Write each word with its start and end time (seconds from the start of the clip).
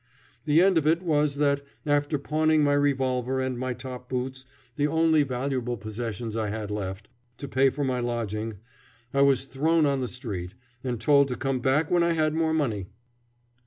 The 0.45 0.63
end 0.63 0.79
of 0.79 0.87
it 0.87 1.03
was 1.03 1.35
that, 1.35 1.61
after 1.85 2.17
pawning 2.17 2.63
my 2.63 2.73
revolver 2.73 3.39
and 3.39 3.55
my 3.55 3.75
top 3.75 4.09
boots, 4.09 4.47
the 4.75 4.87
only 4.87 5.21
valuable 5.21 5.77
possessions 5.77 6.35
I 6.35 6.49
had 6.49 6.71
left, 6.71 7.07
to 7.37 7.47
pay 7.47 7.69
for 7.69 7.83
my 7.83 7.99
lodging, 7.99 8.55
I 9.13 9.21
was 9.21 9.45
thrown 9.45 9.85
on 9.85 10.01
the 10.01 10.07
street, 10.07 10.55
and 10.83 10.99
told 10.99 11.27
to 11.27 11.35
come 11.35 11.59
back 11.59 11.91
when 11.91 12.01
I 12.01 12.13
had 12.13 12.33
more 12.33 12.51
money. 12.51 12.87